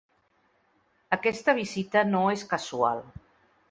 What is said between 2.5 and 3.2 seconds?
casual.